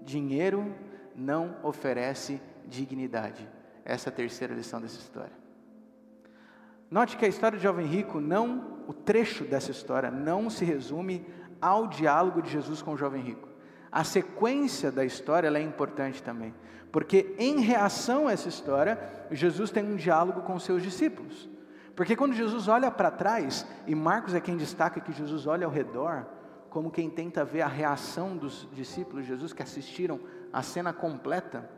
[0.02, 0.74] Dinheiro
[1.14, 3.48] não oferece dignidade.
[3.84, 5.36] Essa é a terceira lição dessa história.
[6.90, 11.24] Note que a história de jovem rico não, o trecho dessa história não se resume
[11.60, 13.48] ao diálogo de Jesus com o jovem rico.
[13.90, 16.54] A sequência da história é importante também,
[16.92, 18.98] porque em reação a essa história,
[19.30, 21.48] Jesus tem um diálogo com seus discípulos.
[21.96, 25.72] Porque quando Jesus olha para trás, e Marcos é quem destaca que Jesus olha ao
[25.72, 26.26] redor,
[26.70, 30.20] como quem tenta ver a reação dos discípulos de Jesus que assistiram
[30.52, 31.68] a cena completa,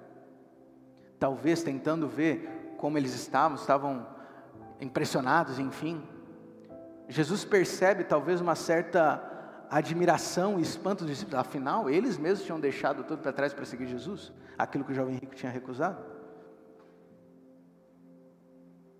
[1.18, 4.06] talvez tentando ver como eles estavam, estavam
[4.80, 6.02] impressionados, enfim.
[7.08, 9.29] Jesus percebe talvez uma certa
[9.70, 13.86] admiração e espanto dos discípulos, afinal, eles mesmos tinham deixado tudo para trás para seguir
[13.86, 16.02] Jesus, aquilo que o jovem rico tinha recusado.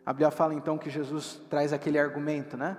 [0.07, 2.77] A Bíblia fala então que Jesus traz aquele argumento, né?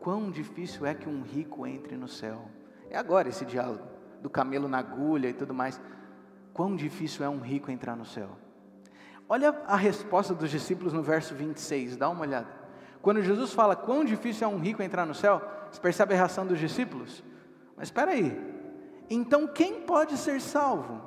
[0.00, 2.48] Quão difícil é que um rico entre no céu.
[2.90, 3.84] É agora esse diálogo
[4.22, 5.80] do camelo na agulha e tudo mais.
[6.52, 8.30] Quão difícil é um rico entrar no céu.
[9.28, 12.48] Olha a resposta dos discípulos no verso 26, dá uma olhada.
[13.02, 15.40] Quando Jesus fala quão difícil é um rico entrar no céu,
[15.76, 17.22] você percebe a reação dos discípulos?
[17.76, 18.36] Mas espera aí,
[19.10, 21.02] então quem pode ser salvo?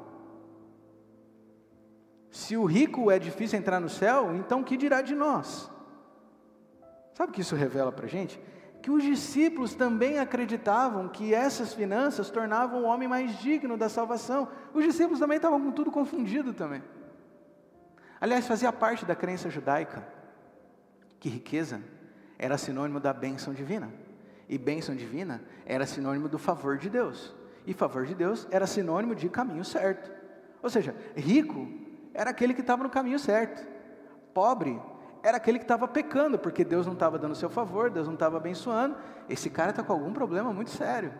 [2.29, 5.69] Se o rico é difícil entrar no céu, então que dirá de nós?
[7.15, 8.39] Sabe o que isso revela para a gente?
[8.81, 14.47] Que os discípulos também acreditavam que essas finanças tornavam o homem mais digno da salvação.
[14.73, 16.83] Os discípulos também estavam com tudo confundido também.
[18.21, 20.07] Aliás, fazia parte da crença judaica
[21.19, 21.81] que riqueza
[22.37, 23.91] era sinônimo da bênção divina.
[24.49, 27.35] E bênção divina era sinônimo do favor de Deus.
[27.67, 30.11] E favor de Deus era sinônimo de caminho certo.
[30.63, 31.67] Ou seja, rico
[32.15, 33.65] era aquele que estava no caminho certo.
[34.33, 34.81] Pobre
[35.21, 38.37] era aquele que estava pecando, porque Deus não estava dando seu favor, Deus não estava
[38.37, 38.97] abençoando.
[39.29, 41.13] Esse cara está com algum problema muito sério.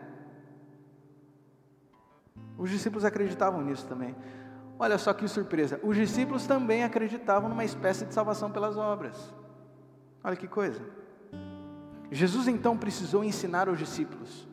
[2.58, 4.16] Os discípulos acreditavam nisso também.
[4.78, 9.32] Olha só que surpresa, os discípulos também acreditavam numa espécie de salvação pelas obras.
[10.24, 10.82] Olha que coisa.
[12.10, 14.48] Jesus então precisou ensinar aos discípulos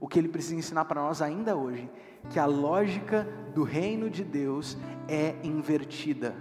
[0.00, 1.90] o que ele precisa ensinar para nós ainda hoje,
[2.30, 4.76] que a lógica do reino de Deus
[5.08, 6.34] é invertida.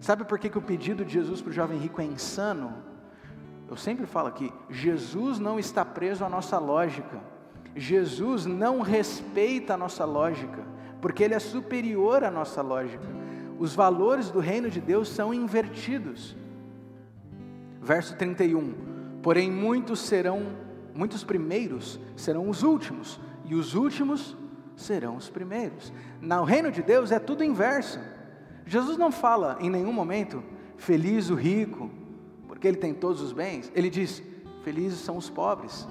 [0.00, 2.74] Sabe por que, que o pedido de Jesus para o jovem rico é insano?
[3.68, 7.20] Eu sempre falo aqui: Jesus não está preso à nossa lógica,
[7.74, 10.64] Jesus não respeita a nossa lógica,
[11.00, 13.04] porque Ele é superior à nossa lógica.
[13.58, 16.36] Os valores do reino de Deus são invertidos.
[17.84, 20.56] Verso 31: Porém, muitos serão,
[20.94, 24.34] muitos primeiros serão os últimos, e os últimos
[24.74, 25.92] serão os primeiros.
[26.20, 28.00] No reino de Deus é tudo inverso.
[28.66, 30.42] Jesus não fala em nenhum momento,
[30.78, 31.90] feliz o rico,
[32.48, 33.70] porque ele tem todos os bens.
[33.74, 34.22] Ele diz,
[34.62, 35.86] felizes são os pobres,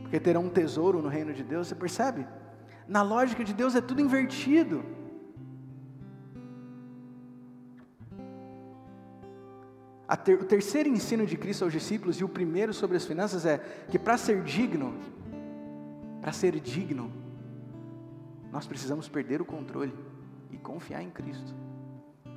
[0.00, 1.68] porque terão um tesouro no reino de Deus.
[1.68, 2.26] Você percebe?
[2.88, 4.82] Na lógica de Deus é tudo invertido.
[10.16, 13.58] Ter, o terceiro ensino de Cristo aos discípulos e o primeiro sobre as finanças é
[13.88, 14.94] que para ser digno,
[16.20, 17.12] para ser digno,
[18.50, 19.94] nós precisamos perder o controle
[20.50, 21.54] e confiar em Cristo.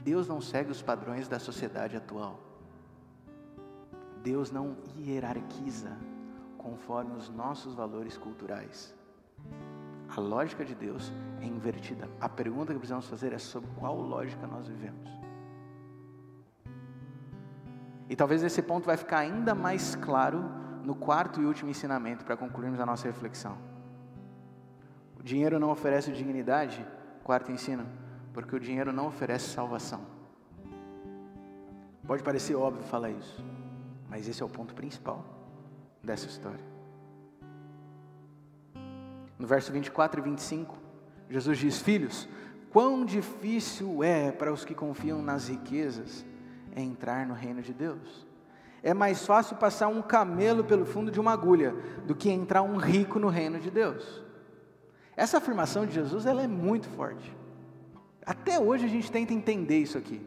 [0.04, 2.40] Deus não segue os padrões da sociedade atual.
[4.22, 5.98] Deus não hierarquiza
[6.58, 8.94] conforme os nossos valores culturais.
[10.16, 12.08] A lógica de Deus é invertida.
[12.22, 15.23] A pergunta que precisamos fazer é sobre qual lógica nós vivemos.
[18.10, 20.44] E talvez esse ponto vai ficar ainda mais claro
[20.84, 23.58] no quarto e último ensinamento para concluirmos a nossa reflexão.
[25.18, 26.86] O dinheiro não oferece dignidade,
[27.24, 27.86] quarto ensino,
[28.34, 30.02] porque o dinheiro não oferece salvação.
[32.06, 33.44] Pode parecer óbvio falar isso,
[34.10, 35.24] mas esse é o ponto principal
[36.04, 36.74] dessa história.
[39.40, 40.78] No verso 24 e 25,
[41.30, 42.28] Jesus diz: Filhos,
[42.70, 46.26] quão difícil é para os que confiam nas riquezas
[46.76, 48.26] é entrar no reino de Deus.
[48.82, 51.74] É mais fácil passar um camelo pelo fundo de uma agulha
[52.06, 54.22] do que entrar um rico no reino de Deus.
[55.16, 57.36] Essa afirmação de Jesus ela é muito forte.
[58.26, 60.22] Até hoje a gente tenta entender isso aqui.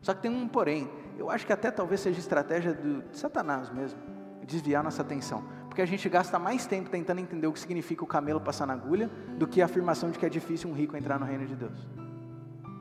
[0.00, 0.88] Só que tem um porém.
[1.18, 3.98] Eu acho que até talvez seja estratégia do, Satanás mesmo,
[4.46, 5.44] desviar nossa atenção.
[5.68, 8.72] Porque a gente gasta mais tempo tentando entender o que significa o camelo passar na
[8.72, 11.54] agulha do que a afirmação de que é difícil um rico entrar no reino de
[11.54, 11.86] Deus.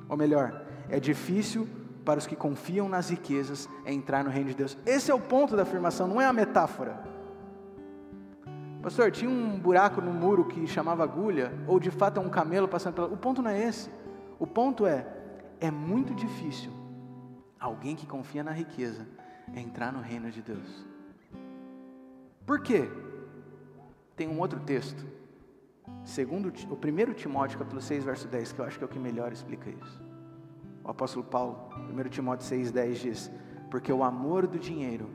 [0.07, 1.67] Ou melhor, é difícil
[2.05, 4.77] para os que confiam nas riquezas é entrar no reino de Deus.
[4.85, 7.03] Esse é o ponto da afirmação, não é a metáfora.
[8.81, 12.67] Pastor, tinha um buraco no muro que chamava agulha, ou de fato é um camelo
[12.67, 13.07] passando pela.
[13.07, 13.89] O ponto não é esse.
[14.39, 15.05] O ponto é,
[15.59, 16.71] é muito difícil
[17.59, 19.05] alguém que confia na riqueza
[19.53, 20.85] entrar no reino de Deus.
[22.45, 22.89] Por quê?
[24.15, 25.05] Tem um outro texto,
[26.03, 28.99] segundo o primeiro Timóteo, capítulo 6, verso 10, que eu acho que é o que
[28.99, 30.08] melhor explica isso.
[30.83, 33.31] O apóstolo Paulo, 1 Timóteo 6, 10 diz:
[33.69, 35.09] Porque o amor do dinheiro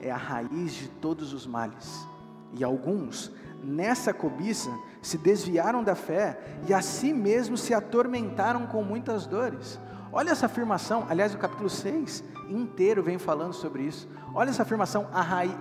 [0.00, 2.06] é a raiz de todos os males,
[2.54, 3.32] e alguns,
[3.62, 6.38] nessa cobiça, se desviaram da fé
[6.68, 9.80] e a si mesmos se atormentaram com muitas dores.
[10.12, 14.08] Olha essa afirmação, aliás, o capítulo 6 inteiro vem falando sobre isso.
[14.34, 15.52] Olha essa afirmação, a raiz,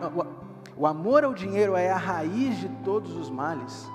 [0.76, 3.90] o amor ao dinheiro é a raiz de todos os males.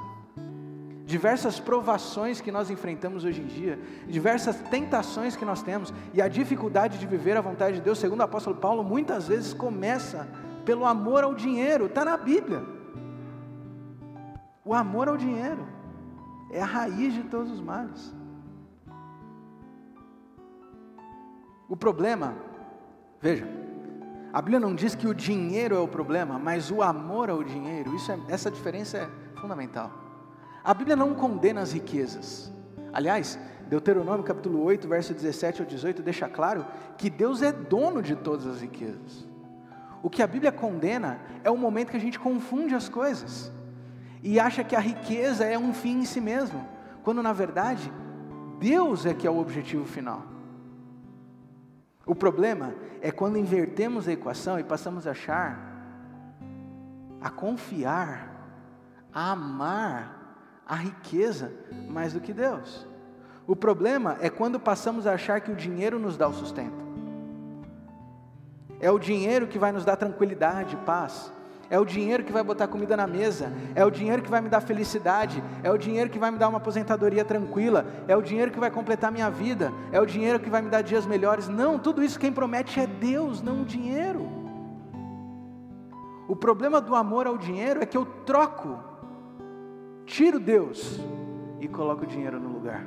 [1.06, 3.78] Diversas provações que nós enfrentamos hoje em dia,
[4.08, 8.18] diversas tentações que nós temos e a dificuldade de viver a vontade de Deus, segundo
[8.20, 10.26] o apóstolo Paulo, muitas vezes começa
[10.64, 12.60] pelo amor ao dinheiro, está na Bíblia.
[14.64, 15.64] O amor ao dinheiro
[16.50, 18.12] é a raiz de todos os males.
[21.68, 22.34] O problema,
[23.20, 23.46] veja,
[24.32, 27.94] a Bíblia não diz que o dinheiro é o problema, mas o amor ao dinheiro,
[27.94, 29.08] isso é, essa diferença é
[29.40, 30.05] fundamental.
[30.66, 32.52] A Bíblia não condena as riquezas.
[32.92, 33.38] Aliás,
[33.68, 36.66] Deuteronômio capítulo 8, verso 17 ao 18 deixa claro
[36.98, 39.28] que Deus é dono de todas as riquezas.
[40.02, 43.52] O que a Bíblia condena é o momento que a gente confunde as coisas
[44.24, 46.66] e acha que a riqueza é um fim em si mesmo,
[47.04, 47.92] quando na verdade
[48.58, 50.24] Deus é que é o objetivo final.
[52.04, 55.60] O problema é quando invertemos a equação e passamos a achar,
[57.20, 58.34] a confiar,
[59.14, 60.15] a amar
[60.66, 61.52] a riqueza
[61.88, 62.86] mais do que Deus.
[63.46, 66.84] O problema é quando passamos a achar que o dinheiro nos dá o sustento.
[68.80, 71.32] É o dinheiro que vai nos dar tranquilidade, paz.
[71.68, 74.48] É o dinheiro que vai botar comida na mesa, é o dinheiro que vai me
[74.48, 78.52] dar felicidade, é o dinheiro que vai me dar uma aposentadoria tranquila, é o dinheiro
[78.52, 81.48] que vai completar minha vida, é o dinheiro que vai me dar dias melhores.
[81.48, 84.28] Não, tudo isso quem promete é Deus, não o dinheiro.
[86.28, 88.78] O problema do amor ao dinheiro é que eu troco,
[90.06, 90.98] tiro Deus
[91.60, 92.86] e coloco o dinheiro no lugar.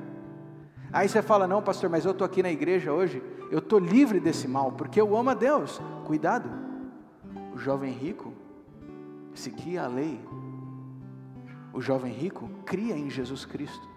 [0.92, 4.20] Aí você fala: Não, pastor, mas eu estou aqui na igreja hoje, eu estou livre
[4.20, 5.80] desse mal, porque eu amo a Deus.
[6.06, 6.50] Cuidado,
[7.54, 8.34] o jovem rico
[9.34, 10.20] seguia a lei.
[11.72, 13.88] O jovem rico cria em Jesus Cristo.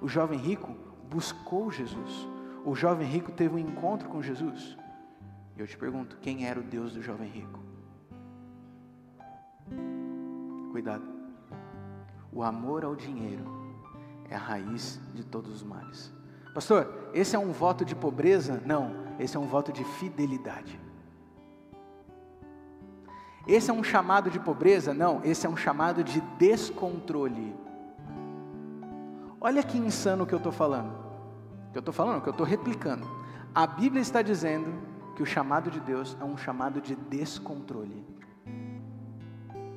[0.00, 0.74] O jovem rico
[1.10, 2.28] buscou Jesus.
[2.64, 4.76] O jovem rico teve um encontro com Jesus.
[5.56, 7.60] E eu te pergunto: quem era o Deus do jovem rico?
[10.70, 11.17] Cuidado.
[12.32, 13.44] O amor ao dinheiro
[14.28, 16.12] é a raiz de todos os males.
[16.54, 18.60] Pastor, esse é um voto de pobreza?
[18.66, 20.78] Não, esse é um voto de fidelidade.
[23.46, 24.92] Esse é um chamado de pobreza?
[24.92, 27.56] Não, esse é um chamado de descontrole.
[29.40, 30.92] Olha que insano que eu estou falando.
[31.72, 33.08] Que eu estou falando, que eu estou replicando.
[33.54, 34.70] A Bíblia está dizendo
[35.16, 38.06] que o chamado de Deus é um chamado de descontrole.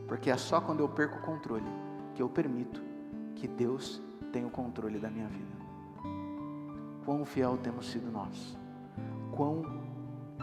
[0.08, 1.80] Porque é só quando eu perco o controle
[2.16, 2.82] que eu permito
[3.36, 4.01] que Deus
[4.32, 5.62] tenha o controle da minha vida.
[7.05, 8.57] Quão fiel temos sido nós,
[9.32, 9.64] quão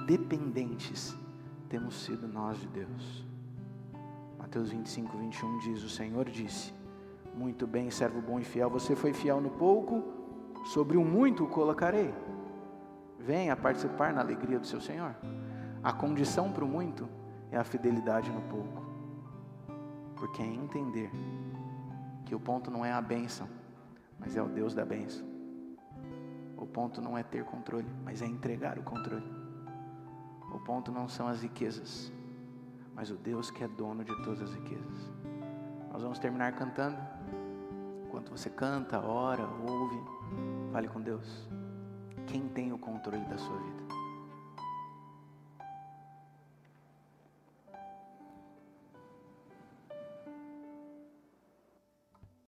[0.06, 1.16] dependentes
[1.68, 3.24] temos sido nós de Deus.
[4.38, 6.72] Mateus 25, 21 diz: O Senhor disse:
[7.34, 10.02] Muito bem, servo bom e fiel, você foi fiel no pouco,
[10.64, 12.12] sobre o muito o colocarei.
[13.18, 15.14] Venha participar na alegria do seu Senhor.
[15.82, 17.08] A condição para o muito
[17.50, 18.82] é a fidelidade no pouco,
[20.16, 21.10] porque é entender
[22.28, 23.48] que o ponto não é a bênção,
[24.18, 25.26] mas é o Deus da bênção.
[26.58, 29.24] O ponto não é ter controle, mas é entregar o controle.
[30.52, 32.12] O ponto não são as riquezas,
[32.94, 35.10] mas o Deus que é dono de todas as riquezas.
[35.90, 36.98] Nós vamos terminar cantando.
[38.06, 39.98] Enquanto você canta, ora, ouve,
[40.70, 41.48] fale com Deus.
[42.26, 43.87] Quem tem o controle da sua vida?